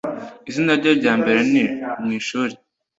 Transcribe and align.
izina 0.49 0.71
rye 0.79 0.91
rya 0.99 1.13
mbere 1.21 1.39
mu 2.03 2.09
ishuri, 2.19 2.53